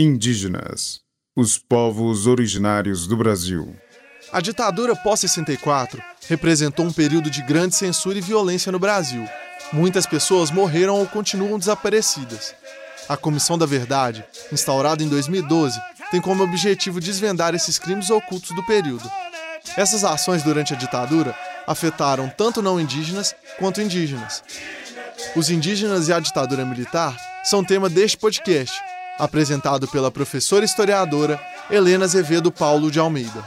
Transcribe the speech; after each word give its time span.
Indígenas, 0.00 1.00
os 1.36 1.58
povos 1.58 2.28
originários 2.28 3.08
do 3.08 3.16
Brasil. 3.16 3.74
A 4.30 4.40
ditadura 4.40 4.94
pós-64 4.94 6.00
representou 6.28 6.86
um 6.86 6.92
período 6.92 7.28
de 7.28 7.42
grande 7.42 7.74
censura 7.74 8.16
e 8.16 8.20
violência 8.20 8.70
no 8.70 8.78
Brasil. 8.78 9.28
Muitas 9.72 10.06
pessoas 10.06 10.52
morreram 10.52 11.00
ou 11.00 11.06
continuam 11.08 11.58
desaparecidas. 11.58 12.54
A 13.08 13.16
Comissão 13.16 13.58
da 13.58 13.66
Verdade, 13.66 14.24
instaurada 14.52 15.02
em 15.02 15.08
2012, 15.08 15.80
tem 16.12 16.20
como 16.20 16.44
objetivo 16.44 17.00
desvendar 17.00 17.52
esses 17.52 17.76
crimes 17.76 18.08
ocultos 18.08 18.52
do 18.52 18.64
período. 18.64 19.10
Essas 19.76 20.04
ações 20.04 20.44
durante 20.44 20.74
a 20.74 20.76
ditadura 20.76 21.34
afetaram 21.66 22.28
tanto 22.28 22.62
não 22.62 22.78
indígenas 22.78 23.34
quanto 23.58 23.82
indígenas. 23.82 24.44
Os 25.34 25.50
indígenas 25.50 26.06
e 26.06 26.12
a 26.12 26.20
ditadura 26.20 26.64
militar 26.64 27.16
são 27.42 27.64
tema 27.64 27.88
deste 27.88 28.16
podcast, 28.16 28.80
apresentado 29.18 29.88
pela 29.88 30.10
professora 30.10 30.64
historiadora 30.64 31.40
Helena 31.70 32.04
Azevedo 32.04 32.52
Paulo 32.52 32.90
de 32.90 32.98
Almeida. 32.98 33.44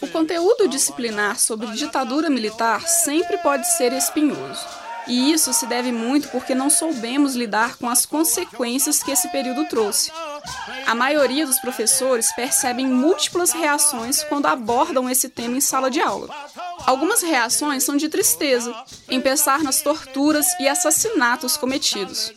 O 0.00 0.08
conteúdo 0.08 0.68
disciplinar 0.68 1.38
sobre 1.38 1.66
ditadura 1.68 2.30
militar 2.30 2.82
sempre 2.86 3.38
pode 3.38 3.66
ser 3.76 3.92
espinhoso. 3.92 4.66
E 5.08 5.32
isso 5.32 5.54
se 5.54 5.66
deve 5.66 5.90
muito 5.90 6.28
porque 6.28 6.54
não 6.54 6.68
soubemos 6.68 7.34
lidar 7.34 7.76
com 7.76 7.88
as 7.88 8.04
consequências 8.04 9.02
que 9.02 9.10
esse 9.10 9.26
período 9.28 9.64
trouxe. 9.66 10.12
A 10.86 10.94
maioria 10.94 11.46
dos 11.46 11.58
professores 11.58 12.30
percebem 12.32 12.86
múltiplas 12.86 13.52
reações 13.52 14.22
quando 14.24 14.46
abordam 14.46 15.08
esse 15.08 15.30
tema 15.30 15.56
em 15.56 15.60
sala 15.60 15.90
de 15.90 16.00
aula. 16.00 16.28
Algumas 16.88 17.20
reações 17.20 17.84
são 17.84 17.98
de 17.98 18.08
tristeza, 18.08 18.74
em 19.10 19.20
pensar 19.20 19.62
nas 19.62 19.82
torturas 19.82 20.46
e 20.58 20.66
assassinatos 20.66 21.54
cometidos. 21.54 22.32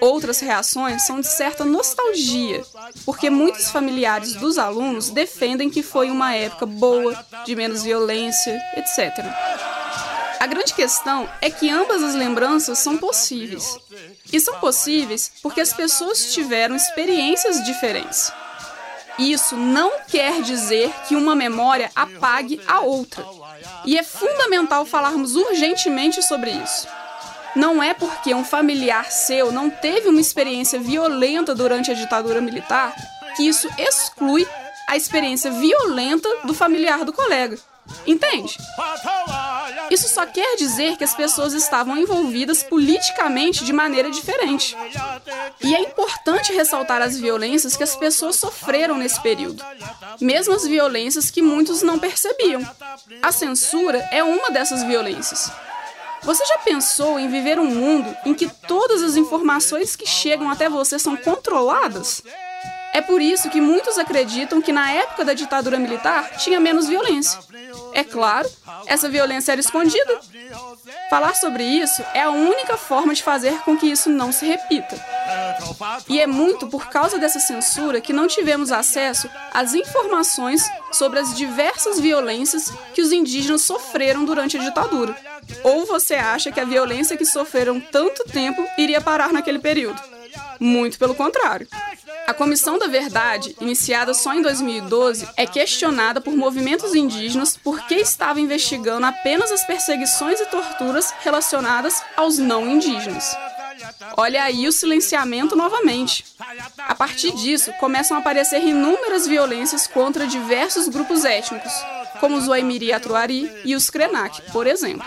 Outras 0.00 0.40
reações 0.40 1.02
são 1.02 1.20
de 1.20 1.26
certa 1.26 1.66
nostalgia, 1.66 2.64
porque 3.04 3.28
muitos 3.28 3.70
familiares 3.70 4.32
dos 4.32 4.56
alunos 4.56 5.10
defendem 5.10 5.68
que 5.68 5.82
foi 5.82 6.10
uma 6.10 6.34
época 6.34 6.64
boa, 6.64 7.14
de 7.44 7.54
menos 7.54 7.82
violência, 7.82 8.58
etc. 8.74 9.22
A 10.40 10.46
grande 10.46 10.72
questão 10.72 11.28
é 11.42 11.50
que 11.50 11.68
ambas 11.68 12.02
as 12.02 12.14
lembranças 12.14 12.78
são 12.78 12.96
possíveis. 12.96 13.76
E 14.32 14.40
são 14.40 14.58
possíveis 14.60 15.30
porque 15.42 15.60
as 15.60 15.74
pessoas 15.74 16.32
tiveram 16.32 16.74
experiências 16.74 17.62
diferentes. 17.62 18.32
Isso 19.20 19.54
não 19.54 19.92
quer 20.08 20.40
dizer 20.40 20.90
que 21.06 21.14
uma 21.14 21.36
memória 21.36 21.90
apague 21.94 22.58
a 22.66 22.80
outra. 22.80 23.22
E 23.84 23.98
é 23.98 24.02
fundamental 24.02 24.86
falarmos 24.86 25.36
urgentemente 25.36 26.22
sobre 26.22 26.50
isso. 26.50 26.88
Não 27.54 27.82
é 27.82 27.92
porque 27.92 28.32
um 28.32 28.44
familiar 28.44 29.10
seu 29.10 29.52
não 29.52 29.68
teve 29.68 30.08
uma 30.08 30.20
experiência 30.20 30.80
violenta 30.80 31.54
durante 31.54 31.90
a 31.90 31.94
ditadura 31.94 32.40
militar 32.40 32.94
que 33.36 33.46
isso 33.46 33.68
exclui 33.76 34.48
a 34.88 34.96
experiência 34.96 35.50
violenta 35.50 36.28
do 36.44 36.54
familiar 36.54 37.04
do 37.04 37.12
colega. 37.12 37.58
Entende? 38.06 38.56
Isso 39.90 40.08
só 40.08 40.24
quer 40.24 40.56
dizer 40.56 40.96
que 40.96 41.04
as 41.04 41.14
pessoas 41.14 41.52
estavam 41.52 41.96
envolvidas 41.98 42.62
politicamente 42.62 43.64
de 43.64 43.72
maneira 43.72 44.10
diferente. 44.10 44.76
E 45.60 45.74
é 45.74 45.80
importante 45.80 46.52
ressaltar 46.52 47.02
as 47.02 47.18
violências 47.18 47.76
que 47.76 47.82
as 47.82 47.96
pessoas 47.96 48.36
sofreram 48.36 48.96
nesse 48.96 49.20
período, 49.20 49.64
mesmo 50.20 50.54
as 50.54 50.64
violências 50.64 51.30
que 51.30 51.42
muitos 51.42 51.82
não 51.82 51.98
percebiam. 51.98 52.62
A 53.20 53.32
censura 53.32 53.98
é 54.12 54.22
uma 54.22 54.50
dessas 54.50 54.84
violências. 54.84 55.50
Você 56.22 56.44
já 56.44 56.58
pensou 56.58 57.18
em 57.18 57.28
viver 57.28 57.58
um 57.58 57.64
mundo 57.64 58.14
em 58.24 58.34
que 58.34 58.48
todas 58.68 59.02
as 59.02 59.16
informações 59.16 59.96
que 59.96 60.06
chegam 60.06 60.50
até 60.50 60.68
você 60.68 60.98
são 60.98 61.16
controladas? 61.16 62.22
É 62.92 63.00
por 63.00 63.22
isso 63.22 63.48
que 63.48 63.60
muitos 63.60 63.98
acreditam 63.98 64.60
que 64.60 64.72
na 64.72 64.90
época 64.90 65.24
da 65.24 65.32
ditadura 65.32 65.78
militar 65.78 66.36
tinha 66.36 66.60
menos 66.60 66.88
violência. 66.88 67.38
É 67.92 68.04
claro, 68.04 68.48
essa 68.86 69.08
violência 69.08 69.52
era 69.52 69.60
escondida. 69.60 70.20
Falar 71.08 71.34
sobre 71.34 71.64
isso 71.64 72.02
é 72.14 72.22
a 72.22 72.30
única 72.30 72.76
forma 72.76 73.14
de 73.14 73.22
fazer 73.22 73.58
com 73.60 73.76
que 73.76 73.86
isso 73.86 74.08
não 74.08 74.32
se 74.32 74.46
repita. 74.46 74.96
E 76.08 76.20
é 76.20 76.26
muito 76.26 76.66
por 76.68 76.88
causa 76.88 77.18
dessa 77.18 77.40
censura 77.40 78.00
que 78.00 78.12
não 78.12 78.26
tivemos 78.26 78.72
acesso 78.72 79.28
às 79.52 79.74
informações 79.74 80.70
sobre 80.92 81.18
as 81.18 81.36
diversas 81.36 82.00
violências 82.00 82.72
que 82.94 83.02
os 83.02 83.12
indígenas 83.12 83.62
sofreram 83.62 84.24
durante 84.24 84.56
a 84.56 84.60
ditadura. 84.60 85.16
Ou 85.62 85.86
você 85.86 86.14
acha 86.14 86.50
que 86.52 86.60
a 86.60 86.64
violência 86.64 87.16
que 87.16 87.24
sofreram 87.24 87.80
tanto 87.80 88.24
tempo 88.24 88.66
iria 88.78 89.00
parar 89.00 89.32
naquele 89.32 89.58
período? 89.58 90.00
Muito 90.58 90.98
pelo 90.98 91.14
contrário. 91.14 91.66
A 92.30 92.34
Comissão 92.34 92.78
da 92.78 92.86
Verdade, 92.86 93.56
iniciada 93.60 94.14
só 94.14 94.32
em 94.32 94.40
2012, 94.40 95.28
é 95.36 95.48
questionada 95.48 96.20
por 96.20 96.32
movimentos 96.32 96.94
indígenas 96.94 97.56
porque 97.56 97.96
estava 97.96 98.40
investigando 98.40 99.04
apenas 99.04 99.50
as 99.50 99.64
perseguições 99.64 100.38
e 100.38 100.46
torturas 100.46 101.12
relacionadas 101.22 102.00
aos 102.16 102.38
não 102.38 102.70
indígenas. 102.70 103.36
Olha 104.16 104.44
aí 104.44 104.68
o 104.68 104.72
silenciamento 104.72 105.56
novamente. 105.56 106.24
A 106.78 106.94
partir 106.94 107.32
disso, 107.32 107.72
começam 107.80 108.16
a 108.16 108.20
aparecer 108.20 108.62
inúmeras 108.62 109.26
violências 109.26 109.88
contra 109.88 110.24
diversos 110.24 110.86
grupos 110.86 111.24
étnicos, 111.24 111.72
como 112.20 112.36
os 112.36 112.46
Waimiri 112.46 112.92
Atruari 112.92 113.50
e 113.64 113.74
os 113.74 113.88
Krenak, 113.90 114.42
por 114.52 114.66
exemplo. 114.66 115.06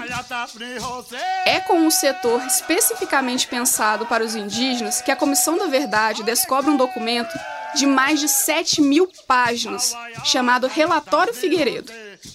É 1.45 1.59
com 1.59 1.79
um 1.79 1.91
setor 1.91 2.41
especificamente 2.45 3.47
pensado 3.47 4.05
para 4.05 4.23
os 4.23 4.35
indígenas 4.35 5.01
que 5.01 5.11
a 5.11 5.15
Comissão 5.15 5.57
da 5.57 5.67
Verdade 5.67 6.23
descobre 6.23 6.69
um 6.69 6.77
documento 6.77 7.33
de 7.75 7.85
mais 7.85 8.19
de 8.19 8.27
7 8.27 8.81
mil 8.81 9.09
páginas, 9.27 9.95
chamado 10.23 10.67
Relatório 10.67 11.33
Figueiredo. 11.33 11.91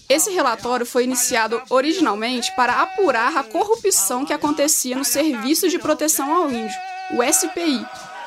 Esse 0.08 0.30
relatório 0.30 0.84
foi 0.84 1.04
iniciado 1.04 1.62
originalmente 1.70 2.52
para 2.56 2.82
apurar 2.82 3.36
a 3.36 3.44
corrupção 3.44 4.24
que 4.24 4.32
acontecia 4.32 4.96
no 4.96 5.04
Serviço 5.04 5.68
de 5.68 5.78
Proteção 5.78 6.34
ao 6.34 6.50
Índio, 6.50 6.76
o 7.12 7.22
SPI, 7.22 7.86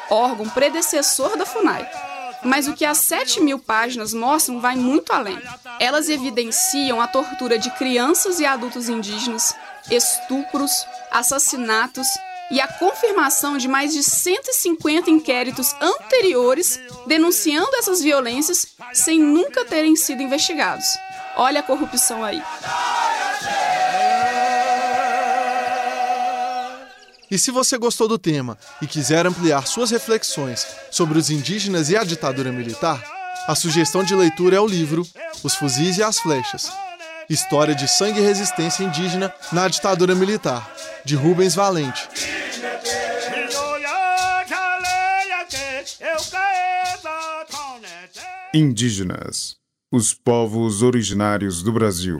órgão 0.09 0.47
predecessor 0.49 1.37
da 1.37 1.45
FUNAI. 1.45 2.10
Mas 2.43 2.67
o 2.67 2.73
que 2.73 2.85
as 2.85 2.97
7 2.99 3.39
mil 3.41 3.59
páginas 3.59 4.13
mostram 4.13 4.59
vai 4.59 4.75
muito 4.75 5.13
além. 5.13 5.39
Elas 5.79 6.09
evidenciam 6.09 6.99
a 6.99 7.07
tortura 7.07 7.57
de 7.57 7.69
crianças 7.71 8.39
e 8.39 8.45
adultos 8.45 8.89
indígenas, 8.89 9.55
estupros, 9.89 10.71
assassinatos 11.11 12.07
e 12.51 12.59
a 12.59 12.67
confirmação 12.67 13.57
de 13.57 13.67
mais 13.67 13.93
de 13.93 14.03
150 14.03 15.09
inquéritos 15.09 15.73
anteriores 15.79 16.79
denunciando 17.07 17.75
essas 17.77 18.01
violências 18.01 18.67
sem 18.93 19.19
nunca 19.19 19.63
terem 19.65 19.95
sido 19.95 20.21
investigados. 20.21 20.85
Olha 21.37 21.61
a 21.61 21.63
corrupção 21.63 22.23
aí. 22.23 22.43
E 27.31 27.39
se 27.39 27.49
você 27.49 27.77
gostou 27.77 28.09
do 28.09 28.19
tema 28.19 28.57
e 28.81 28.85
quiser 28.85 29.25
ampliar 29.25 29.65
suas 29.65 29.89
reflexões 29.89 30.67
sobre 30.91 31.17
os 31.17 31.29
indígenas 31.29 31.89
e 31.89 31.95
a 31.95 32.03
ditadura 32.03 32.51
militar, 32.51 33.01
a 33.47 33.55
sugestão 33.55 34.03
de 34.03 34.13
leitura 34.13 34.57
é 34.57 34.59
o 34.59 34.67
livro 34.67 35.07
Os 35.41 35.55
Fuzis 35.55 35.97
e 35.97 36.03
as 36.03 36.19
Flechas 36.19 36.69
História 37.29 37.73
de 37.73 37.87
Sangue 37.87 38.19
e 38.19 38.23
Resistência 38.23 38.83
Indígena 38.83 39.33
na 39.53 39.69
Ditadura 39.69 40.13
Militar, 40.13 40.69
de 41.05 41.15
Rubens 41.15 41.55
Valente. 41.55 42.09
Indígenas, 48.53 49.55
os 49.89 50.13
povos 50.13 50.81
originários 50.81 51.63
do 51.63 51.71
Brasil. 51.71 52.19